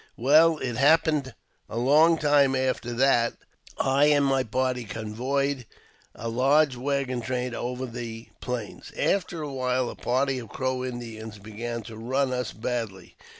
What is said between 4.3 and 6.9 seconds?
party convoyed a large